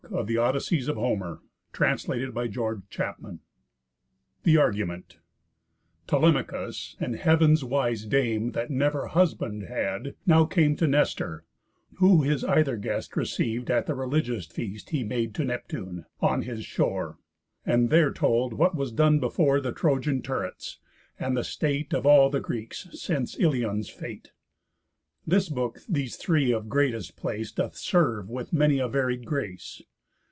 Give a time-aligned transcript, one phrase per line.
[0.25, 3.39] _THE THIRD BOOK OF HOMER'S ODYSSEYS
[4.43, 5.19] THE ARGUMENT
[6.05, 11.45] Telemachus, and Heav'n's wise Dame That never husband had, now came To Nestor;
[11.95, 16.65] who his either guest Receiv'd at the religious feast He made to Neptune, on his
[16.65, 17.17] shore;
[17.65, 20.79] And there told what was done before The Trojan turrets,
[21.17, 24.31] and the state Of all the Greeks since Ilion's fate.
[25.25, 29.81] This book these three of greatest place Doth serve with many a varied grace.